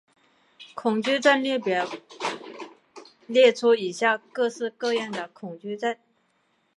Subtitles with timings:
[0.73, 1.87] 恐惧症列表
[3.27, 5.95] 列出以下各式各样的恐惧症。